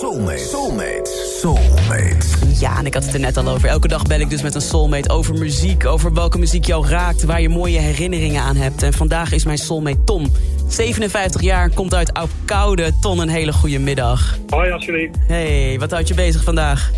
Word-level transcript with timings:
Soulmate. 0.00 0.38
Soulmate. 0.38 1.10
Soulmate. 1.40 2.26
Ja, 2.60 2.78
en 2.78 2.86
ik 2.86 2.94
had 2.94 3.04
het 3.04 3.14
er 3.14 3.20
net 3.20 3.36
al 3.36 3.48
over. 3.48 3.68
Elke 3.68 3.88
dag 3.88 4.02
bel 4.02 4.20
ik 4.20 4.30
dus 4.30 4.42
met 4.42 4.54
een 4.54 4.60
soulmate 4.60 5.10
over 5.10 5.34
muziek. 5.34 5.86
Over 5.86 6.14
welke 6.14 6.38
muziek 6.38 6.64
jou 6.64 6.86
raakt, 6.86 7.24
waar 7.24 7.40
je 7.40 7.48
mooie 7.48 7.78
herinneringen 7.78 8.42
aan 8.42 8.56
hebt. 8.56 8.82
En 8.82 8.92
vandaag 8.92 9.32
is 9.32 9.44
mijn 9.44 9.58
soulmate 9.58 10.04
Tom. 10.04 10.26
57 10.68 11.40
jaar, 11.40 11.70
komt 11.70 11.94
uit 11.94 12.12
Oud-Koude. 12.12 12.92
Ton, 13.00 13.18
een 13.18 13.28
hele 13.28 13.52
goede 13.52 13.78
middag. 13.78 14.38
Hoi, 14.48 14.70
alsjeblieft. 14.70 15.16
Hey, 15.26 15.76
wat 15.78 15.90
houdt 15.90 16.08
je 16.08 16.14
bezig 16.14 16.42
vandaag? 16.42 16.90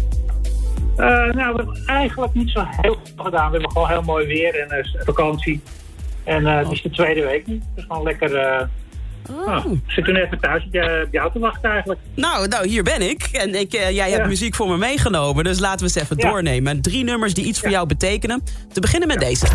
Uh, 0.97 1.07
nou, 1.07 1.33
we 1.33 1.43
hebben 1.57 1.83
eigenlijk 1.87 2.35
niet 2.35 2.51
zo 2.51 2.65
heel 2.67 2.97
veel 3.15 3.25
gedaan. 3.25 3.47
We 3.47 3.53
hebben 3.53 3.71
gewoon 3.71 3.89
heel 3.89 4.03
mooi 4.03 4.27
weer 4.27 4.61
en 4.61 4.79
uh, 4.79 5.05
vakantie. 5.05 5.61
En 6.25 6.43
uh, 6.43 6.59
het 6.59 6.71
is 6.71 6.83
de 6.83 6.91
tweede 6.91 7.25
week 7.25 7.47
nu. 7.47 7.61
Dus 7.75 7.85
gewoon 7.89 8.03
lekker... 8.03 8.69
Oh. 9.31 9.47
Nou, 9.47 9.81
zit 9.87 10.05
toen 10.05 10.17
even 10.17 10.41
thuis 10.41 10.65
op 10.65 10.73
je 11.11 11.19
auto 11.19 11.41
wachten 11.41 11.71
eigenlijk. 11.71 12.01
Nou, 12.15 12.49
nou, 12.49 12.69
hier 12.69 12.83
ben 12.83 13.11
ik. 13.11 13.29
En 13.33 13.55
ik, 13.55 13.73
jij 13.73 14.11
hebt 14.11 14.23
ja. 14.23 14.27
muziek 14.27 14.55
voor 14.55 14.69
me 14.69 14.77
meegenomen. 14.77 15.45
Dus 15.45 15.59
laten 15.59 15.79
we 15.79 15.85
eens 15.85 15.95
even 15.95 16.17
ja. 16.19 16.31
doornemen. 16.31 16.81
Drie 16.81 17.05
nummers 17.05 17.35
die 17.35 17.45
iets 17.45 17.61
voor 17.61 17.71
jou 17.71 17.87
betekenen. 17.87 18.43
Te 18.73 18.81
beginnen 18.81 19.09
met 19.09 19.21
deze. 19.21 19.47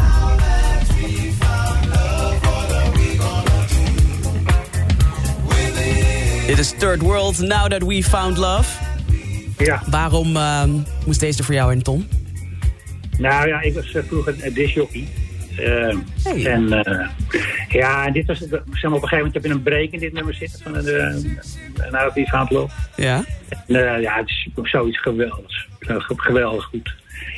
Dit 6.47 6.59
is 6.59 6.73
Third 6.77 7.01
World, 7.01 7.39
Now 7.39 7.69
That 7.69 7.83
We 7.83 8.03
Found 8.03 8.37
Love. 8.37 8.83
Ja. 9.57 9.83
Waarom 9.89 10.35
uh, 10.35 10.63
moest 11.05 11.19
deze 11.19 11.43
voor 11.43 11.53
jou 11.53 11.71
in, 11.71 11.81
Tom? 11.81 12.07
Nou 13.17 13.47
ja, 13.47 13.61
ik 13.61 13.73
was 13.73 13.93
uh, 13.93 14.03
vroeger 14.07 14.35
een 14.41 14.53
disjockey. 14.53 15.07
Uh, 15.59 15.95
hey. 16.23 16.45
En 16.45 16.63
uh, 16.63 17.07
ja, 17.69 18.05
en 18.05 18.13
dit 18.13 18.25
was, 18.25 18.37
zeg 18.37 18.49
maar, 18.49 18.61
op 18.71 18.83
een 18.83 18.91
gegeven 18.91 19.17
moment 19.17 19.33
heb 19.33 19.43
je 19.43 19.49
een 19.49 19.63
break 19.63 19.89
in 19.89 19.99
dit 19.99 20.13
nummer 20.13 20.33
zitten 20.33 20.59
van 20.63 20.75
een, 20.75 20.87
een, 20.87 21.39
een 22.15 22.27
Found 22.27 22.51
Love. 22.51 22.75
Ja. 22.95 23.23
En, 23.67 24.01
ja, 24.01 24.15
het 24.15 24.29
is 24.29 24.49
zoiets 24.63 24.99
geweldigs. 24.99 25.67
Geweldig 26.07 26.63
goed. 26.63 26.95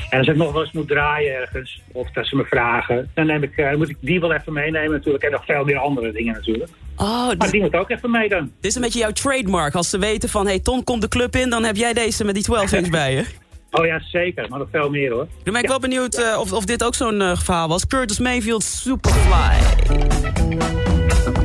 En 0.10 0.18
als 0.18 0.28
ik 0.28 0.36
nog 0.36 0.52
wel 0.52 0.62
eens 0.62 0.72
moet 0.72 0.88
draaien 0.88 1.36
ergens, 1.36 1.82
of 1.92 2.12
dat 2.12 2.28
ze 2.28 2.36
me 2.36 2.46
vragen, 2.46 3.10
dan 3.14 3.26
neem 3.26 3.44
ik, 3.44 3.58
uh, 3.58 3.76
moet 3.76 3.90
ik 3.90 3.98
die 4.00 4.20
wel 4.20 4.34
even 4.34 4.54
meenemen 4.54 4.92
natuurlijk. 4.92 5.24
En 5.24 5.32
nog 5.32 5.46
veel 5.46 5.64
meer 5.64 5.78
andere 5.78 6.12
dingen 6.12 6.34
natuurlijk. 6.34 6.70
Oh, 6.96 7.26
maar 7.26 7.38
dit, 7.38 7.52
die 7.52 7.62
moet 7.62 7.76
ook 7.76 7.90
even 7.90 8.12
mee 8.12 8.30
dan. 8.30 8.52
Dit 8.60 8.72
is 8.72 8.76
een 8.76 8.82
beetje 8.82 9.00
jouw 9.00 9.12
trademark. 9.12 9.76
Als 9.76 9.90
ze 9.90 9.98
weten 9.98 10.30
van, 10.30 10.48
hey 10.48 10.60
Ton 10.60 10.84
komt 10.84 11.02
de 11.02 11.08
club 11.08 11.36
in, 11.36 11.50
dan 11.50 11.64
heb 11.64 11.76
jij 11.76 11.94
deze 11.94 12.24
met 12.24 12.34
die 12.34 12.44
12 12.44 12.72
inch 12.72 12.90
bij 12.90 13.14
je. 13.14 13.26
Oh 13.72 13.86
ja, 13.86 14.00
zeker. 14.00 14.50
Maar 14.50 14.60
nog 14.60 14.68
veel 14.72 14.90
meer 14.90 15.12
hoor. 15.12 15.28
Dan 15.44 15.54
ben 15.54 15.56
ik 15.56 15.62
ja. 15.62 15.68
wel 15.68 15.80
benieuwd 15.80 16.20
uh, 16.20 16.40
of, 16.40 16.54
of 16.54 16.66
dit 16.66 16.84
ook 16.84 16.96
zo'n 16.96 17.22
uh, 17.22 17.30
geval 17.30 17.68
was. 17.68 17.88
Curtis 17.88 18.20
Mayfield, 18.20 18.64
Superfly. 18.64 19.60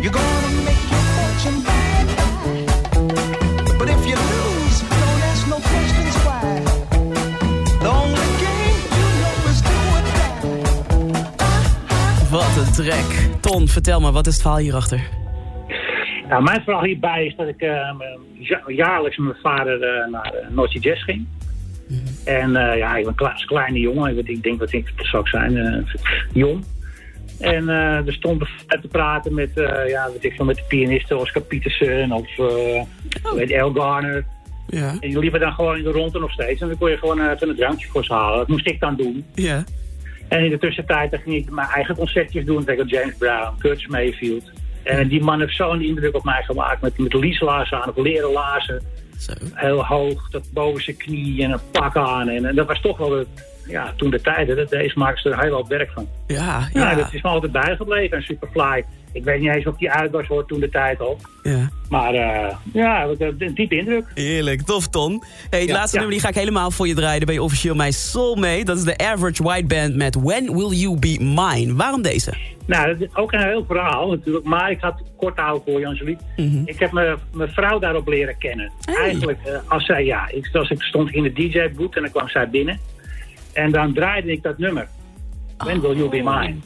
You're 0.00 0.19
gonna 0.19 0.48
make 0.64 0.89
your 0.91 1.05
fortune 1.14 1.62
But 3.78 3.89
if 3.89 4.05
you 4.06 4.17
lose, 4.17 4.80
don't 4.80 5.22
ask 5.22 5.47
no 5.48 5.56
questions 5.56 6.17
why. 6.25 6.62
The 7.78 7.89
only 7.89 8.27
game 8.45 8.78
you 8.97 9.08
know 9.20 9.50
is 9.50 9.61
do 9.62 9.75
or 9.95 10.02
die. 10.02 10.30
Wat 12.30 12.57
een 12.57 12.73
track. 12.73 13.40
Ton, 13.40 13.68
vertel 13.68 14.01
me, 14.01 14.13
wat 14.13 14.27
is 14.27 14.33
het 14.33 14.42
verhaal 14.42 14.61
hierachter? 14.61 15.01
Nou, 16.29 16.42
mijn 16.42 16.63
verhaal 16.63 16.84
hierbij 16.84 17.27
is 17.27 17.36
dat 17.36 17.48
ik 17.48 17.63
uh, 17.63 17.90
jaarlijks 18.67 19.17
met 19.17 19.27
mijn 19.27 19.40
vader 19.42 19.77
uh, 19.77 20.07
naar 20.11 20.34
uh, 20.51 20.67
Jazz 20.68 21.05
ging. 21.05 21.27
Mm 21.89 21.96
-hmm. 21.96 22.34
En 22.34 22.50
ja, 22.77 22.96
ik 22.96 23.05
ben 23.05 23.14
een 23.18 23.46
kleine 23.46 23.78
jongen. 23.78 24.18
Ik, 24.18 24.28
ik 24.28 24.42
denk 24.42 24.58
dat 24.58 24.72
ik 24.72 24.92
zou 24.96 25.28
zijn. 25.28 25.86
jong. 26.33 26.64
En 27.39 27.68
er 27.68 28.12
stond 28.12 28.45
te 28.67 28.89
praten 28.89 29.34
met, 29.34 29.50
ja, 29.89 30.11
weet 30.12 30.24
ik 30.24 30.33
veel, 30.33 30.45
met 30.45 30.56
de 30.56 30.64
pianisten 30.68 31.18
Oscar 31.18 31.42
Peterson 31.42 32.12
of 32.12 32.39
oh. 32.39 33.33
weet 33.34 33.50
El 33.50 33.72
Garner. 33.72 34.24
Ja. 34.67 34.90
En 34.90 35.08
die 35.08 35.18
liepen 35.18 35.40
dan 35.40 35.52
gewoon 35.52 35.77
in 35.77 35.83
de 35.83 35.90
ronde 35.90 36.18
nog 36.18 36.33
steeds. 36.33 36.61
En 36.61 36.68
dan 36.68 36.78
kon 36.78 36.90
je 36.90 36.98
gewoon 36.98 37.30
even 37.30 37.48
een 37.48 37.56
drankje 37.56 37.89
voor 37.89 38.05
ze 38.05 38.12
halen. 38.12 38.39
Dat 38.39 38.48
moest 38.48 38.66
ik 38.66 38.80
dan 38.80 38.96
doen. 38.96 39.24
Ja. 39.34 39.64
En 40.28 40.45
in 40.45 40.51
de 40.51 40.58
tussentijd 40.58 41.11
dan 41.11 41.20
ging 41.20 41.36
ik 41.36 41.51
mijn 41.51 41.68
eigen 41.68 41.96
concertjes 41.96 42.45
doen. 42.45 42.64
Tegen 42.64 42.86
James 42.86 43.14
Brown, 43.18 43.58
Curtis 43.58 43.86
Mayfield. 43.86 44.51
En 44.83 45.08
die 45.08 45.22
man 45.22 45.40
heeft 45.40 45.56
zo'n 45.56 45.83
indruk 45.83 46.14
op 46.14 46.24
mij 46.24 46.42
gemaakt 46.42 46.83
met, 46.83 46.98
met 46.98 47.14
lieslaarzen 47.14 47.83
aan 47.83 47.89
of 47.89 48.05
leren 48.05 48.33
laarzen. 48.33 48.83
Zo. 49.19 49.33
Heel 49.52 49.85
hoog, 49.85 50.30
dat 50.30 50.52
boven 50.52 50.83
zijn 50.83 50.97
knie 50.97 51.42
en 51.42 51.51
een 51.51 51.70
pak 51.70 51.97
aan. 51.97 52.29
En, 52.29 52.45
en 52.45 52.55
dat 52.55 52.67
was 52.67 52.80
toch 52.80 52.98
wel, 52.98 53.08
de, 53.08 53.27
ja, 53.67 53.92
toen 53.97 54.11
de 54.11 54.20
tijd, 54.20 54.57
dat 54.57 54.69
deze 54.69 55.13
ze 55.14 55.30
er 55.30 55.41
heel 55.41 55.51
wat 55.51 55.69
werk 55.69 55.91
van. 55.91 56.08
Ja, 56.27 56.69
ja. 56.73 56.91
ja. 56.91 56.95
dat 56.95 57.13
is 57.13 57.23
me 57.23 57.29
altijd 57.29 57.52
bijgebleven. 57.52 58.17
En 58.17 58.23
Superfly, 58.23 58.85
ik 59.14 59.25
weet 59.25 59.41
niet 59.41 59.55
eens 59.55 59.67
of 59.67 59.77
die 59.77 59.91
uit 59.91 60.11
was 60.11 60.27
hoor 60.27 60.47
toen 60.47 60.61
de 60.61 60.69
tijd 60.69 61.01
al. 61.01 61.19
Ja. 61.42 61.70
Maar 61.89 62.14
uh, 62.14 62.57
ja, 62.73 63.07
een 63.19 63.55
diepe 63.55 63.77
indruk. 63.77 64.05
Heerlijk, 64.14 64.63
tof 64.63 64.89
Ton. 64.89 65.23
Hey, 65.51 65.61
het 65.61 65.69
ja, 65.69 65.75
laatste 65.75 65.97
ja. 65.97 66.02
nummer 66.02 66.11
die 66.11 66.20
ga 66.20 66.29
ik 66.29 66.45
helemaal 66.45 66.70
voor 66.70 66.89
je 66.89 66.95
draaien. 66.95 67.19
Dan 67.19 67.27
ben 67.27 67.35
je 67.35 67.42
officieel 67.42 67.75
mijn 67.75 67.92
soulmate. 67.92 68.64
Dat 68.64 68.77
is 68.77 68.85
de 68.85 68.98
Average 68.98 69.42
White 69.42 69.67
Band 69.67 69.97
met 69.97 70.14
When 70.14 70.57
Will 70.57 70.70
You 70.70 70.98
Be 70.98 71.17
Mine. 71.20 71.75
Waarom 71.75 72.02
deze? 72.02 72.35
Nou, 72.67 72.86
dat 72.86 73.01
is 73.01 73.17
ook 73.17 73.33
een 73.33 73.42
heel 73.42 73.64
verhaal 73.64 74.11
natuurlijk. 74.11 74.45
Maar 74.45 74.70
ik 74.70 74.79
ga 74.79 74.89
het 74.89 75.07
kort 75.17 75.39
houden 75.39 75.63
voor 75.67 75.81
je, 75.81 75.86
Angelique. 75.86 76.25
Mm 76.36 76.51
-hmm. 76.51 76.63
Ik 76.64 76.79
heb 76.79 76.92
mijn 76.92 77.19
vrouw 77.33 77.79
daarop 77.79 78.08
leren 78.08 78.39
kennen. 78.39 78.73
Hey. 78.85 78.95
Eigenlijk, 78.95 79.39
uh, 79.46 79.58
als 79.69 79.85
zij, 79.85 80.05
ja, 80.05 80.29
ik, 80.29 80.48
als 80.52 80.70
ik 80.70 80.83
stond 80.83 81.11
in 81.11 81.23
de 81.23 81.33
DJ-boot 81.33 81.96
en 81.96 82.02
dan 82.02 82.11
kwam 82.11 82.29
zij 82.29 82.51
binnen. 82.51 82.79
En 83.52 83.70
dan 83.70 83.92
draaide 83.92 84.33
ik 84.33 84.42
dat 84.42 84.58
nummer. 84.58 84.89
When 85.57 85.81
Will 85.81 85.96
You 85.96 86.08
Be 86.08 86.17
Mine. 86.17 86.57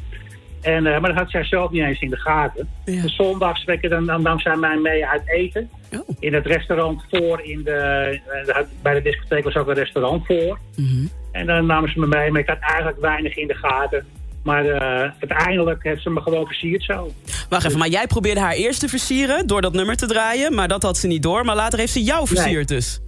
En, 0.61 0.85
uh, 0.85 1.01
maar 1.01 1.11
dat 1.11 1.19
had 1.19 1.31
zij 1.31 1.45
zelf 1.45 1.71
niet 1.71 1.83
eens 1.83 2.01
in 2.01 2.11
de 2.11 2.17
gaten. 2.17 2.69
Ja. 2.85 3.03
De 3.03 3.09
zondags 3.09 3.65
dan, 3.81 4.07
dan 4.07 4.23
nam 4.23 4.41
zij 4.41 4.57
mij 4.57 4.77
mee 4.77 5.07
uit 5.07 5.23
eten. 5.27 5.71
Oh. 5.93 6.09
In 6.19 6.35
het 6.35 6.47
restaurant 6.47 7.05
voor, 7.11 7.41
in 7.43 7.63
de, 7.63 8.21
uh, 8.47 8.57
bij 8.83 8.95
de 8.95 9.03
discotheek 9.03 9.45
was 9.45 9.57
ook 9.57 9.69
een 9.69 9.75
restaurant 9.75 10.27
voor. 10.27 10.59
Mm 10.77 10.87
-hmm. 10.87 11.11
En 11.33 11.47
dan 11.47 11.67
namen 11.67 11.91
ze 11.91 11.99
me 11.99 12.07
mee, 12.07 12.31
maar 12.31 12.41
ik 12.41 12.49
had 12.49 12.59
eigenlijk 12.61 13.01
weinig 13.01 13.37
in 13.37 13.47
de 13.47 13.55
gaten. 13.55 14.05
Maar 14.43 14.65
uh, 14.65 14.81
uiteindelijk 15.19 15.83
heeft 15.83 16.03
ze 16.03 16.11
me 16.11 16.21
gewoon 16.21 16.47
versierd 16.47 16.83
zo. 16.83 17.13
Wacht 17.49 17.65
even, 17.65 17.79
maar 17.79 17.89
jij 17.89 18.07
probeerde 18.07 18.41
haar 18.41 18.53
eerst 18.53 18.81
te 18.81 18.89
versieren 18.89 19.47
door 19.47 19.61
dat 19.61 19.73
nummer 19.73 19.97
te 19.97 20.07
draaien. 20.07 20.55
Maar 20.55 20.69
dat 20.69 20.83
had 20.83 20.97
ze 20.97 21.07
niet 21.07 21.23
door. 21.23 21.45
Maar 21.45 21.57
later 21.57 21.79
heeft 21.79 21.93
ze 21.93 22.03
jou 22.03 22.27
versierd 22.27 22.69
nee. 22.69 22.79
dus. 22.79 23.01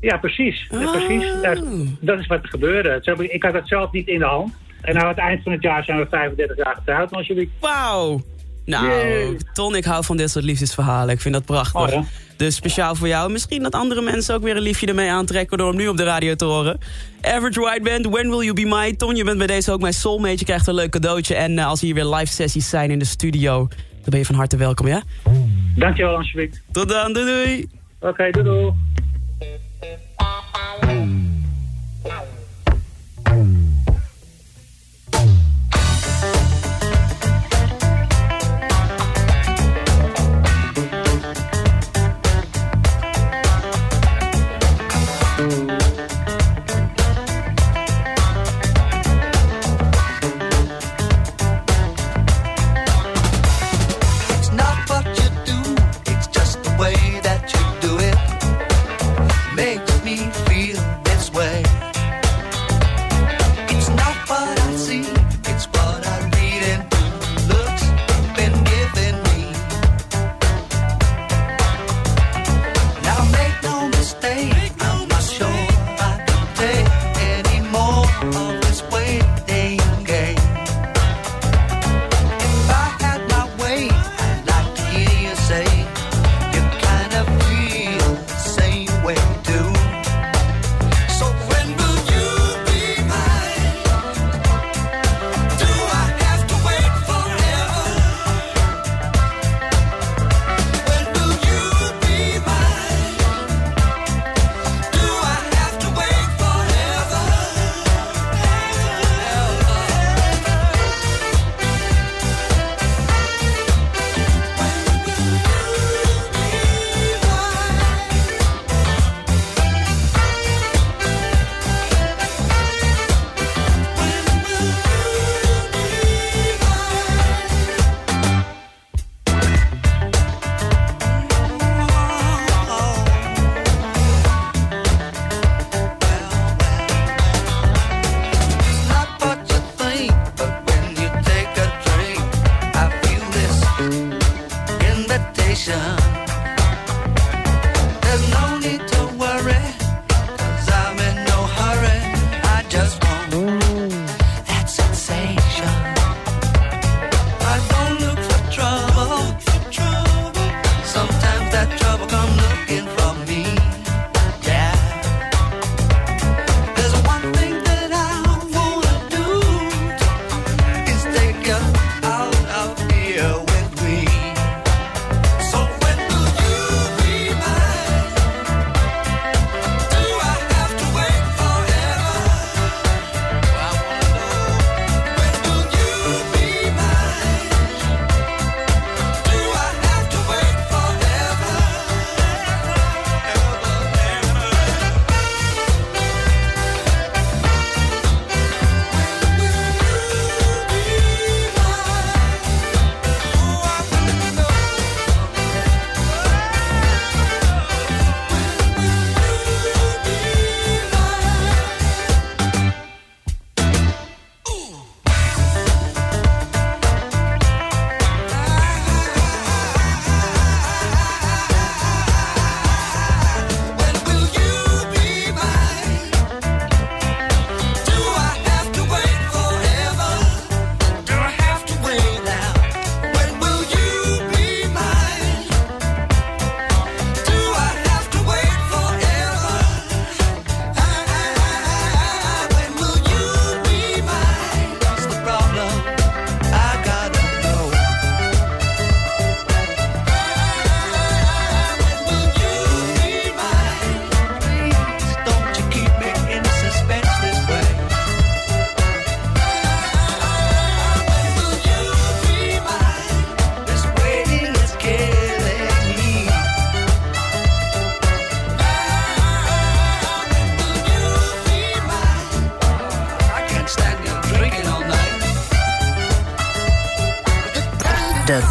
Ja, 0.00 0.16
precies. 0.16 0.68
Oh. 0.70 0.92
Precies. 0.92 1.32
Dat, 1.42 1.64
dat, 2.00 2.18
is 2.18 2.26
wat 2.26 2.42
er 2.42 2.48
gebeurde. 2.48 3.00
Ik 3.28 3.42
had 3.42 3.54
het 3.54 3.68
zelf 3.68 3.92
niet 3.92 4.06
in 4.06 4.18
de 4.18 4.24
hand. 4.24 4.52
En 4.84 4.94
nou, 4.94 5.06
aan 5.06 5.08
het 5.08 5.18
eind 5.18 5.42
van 5.42 5.52
het 5.52 5.62
jaar 5.62 5.84
zijn 5.84 5.98
we 5.98 6.06
35 6.10 6.56
jaar 6.56 6.74
getrouwd, 6.74 7.12
alsjeblieft. 7.12 7.50
Wauw. 7.60 8.22
Nou, 8.64 8.88
Yay. 8.88 9.36
Ton, 9.52 9.76
ik 9.76 9.84
hou 9.84 10.04
van 10.04 10.16
dit 10.16 10.30
soort 10.30 10.44
liefdesverhalen. 10.44 11.14
Ik 11.14 11.20
vind 11.20 11.34
dat 11.34 11.44
prachtig. 11.44 11.80
Oh, 11.80 11.88
ja. 11.88 12.04
Dus 12.36 12.54
speciaal 12.54 12.94
voor 12.94 13.08
jou. 13.08 13.32
Misschien 13.32 13.62
dat 13.62 13.74
andere 13.74 14.00
mensen 14.00 14.34
ook 14.34 14.42
weer 14.42 14.56
een 14.56 14.62
liefje 14.62 14.86
ermee 14.86 15.10
aantrekken... 15.10 15.58
door 15.58 15.68
hem 15.68 15.76
nu 15.76 15.88
op 15.88 15.96
de 15.96 16.04
radio 16.04 16.34
te 16.34 16.44
horen. 16.44 16.78
Average 17.20 17.60
White 17.60 17.82
Band, 17.82 18.06
When 18.06 18.28
Will 18.28 18.42
You 18.42 18.52
Be 18.52 18.64
Mine? 18.64 18.96
Ton, 18.96 19.16
je 19.16 19.24
bent 19.24 19.38
bij 19.38 19.46
deze 19.46 19.72
ook 19.72 19.80
mijn 19.80 19.92
soulmate. 19.92 20.38
Je 20.38 20.44
krijgt 20.44 20.66
een 20.66 20.74
leuk 20.74 20.90
cadeautje. 20.90 21.34
En 21.34 21.52
uh, 21.52 21.66
als 21.66 21.80
hier 21.80 21.94
weer 21.94 22.06
live 22.06 22.32
sessies 22.32 22.68
zijn 22.68 22.90
in 22.90 22.98
de 22.98 23.04
studio... 23.04 23.68
dan 23.68 24.10
ben 24.10 24.18
je 24.18 24.24
van 24.24 24.34
harte 24.34 24.56
welkom, 24.56 24.86
ja? 24.86 25.02
Dankjewel, 25.76 26.16
alsjeblieft. 26.16 26.62
Tot 26.72 26.88
dan, 26.88 27.12
doei 27.12 27.26
doei. 27.26 27.68
Oké, 27.98 28.08
okay, 28.08 28.30
doei 28.30 28.44
doei. 28.44 28.72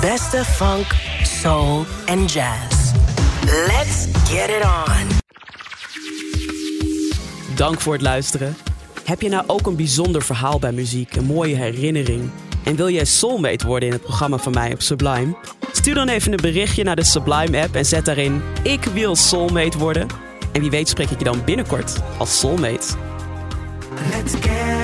Beste 0.02 0.46
funk, 0.46 0.86
soul 1.24 1.86
en 2.06 2.26
jazz. 2.26 2.92
Let's 3.46 4.08
get 4.30 4.50
it 4.50 4.64
on. 4.64 5.08
Dank 7.56 7.82
voor 7.82 7.94
het 7.94 8.02
luisteren. 8.02 8.56
Heb 9.04 9.22
je 9.22 9.30
nou 9.30 9.44
ook 9.48 9.68
een 9.68 9.76
bijzonder 9.76 10.22
verhaal 10.22 10.60
bij 10.60 10.72
muziek, 10.72 11.16
een 11.16 11.26
mooie 11.26 11.56
herinnering? 11.56 12.30
En 12.64 12.76
wil 12.76 12.90
jij 12.90 13.06
soulmate 13.06 13.68
worden 13.68 13.88
in 13.88 13.94
het 13.94 14.04
programma 14.04 14.38
van 14.38 14.54
mij 14.54 14.74
op 14.74 14.82
Sublime? 14.82 15.36
Stuur 15.72 15.94
dan 15.94 16.08
even 16.08 16.32
een 16.32 16.42
berichtje 16.42 16.84
naar 16.84 16.96
de 16.96 17.04
Sublime 17.04 17.62
app 17.62 17.76
en 17.76 17.86
zet 17.86 18.06
daarin 18.06 18.42
ik 18.64 18.84
wil 18.84 19.16
soulmate 19.16 19.78
worden. 19.78 20.08
En 20.52 20.62
wie 20.62 20.70
weet 20.70 20.90
spreek 20.90 21.10
ik 21.10 21.18
je 21.18 21.24
dan 21.24 21.44
binnenkort 21.46 22.02
als 22.18 22.40
soulmate. 22.40 22.88
Let's 24.12 24.34
get 24.34 24.83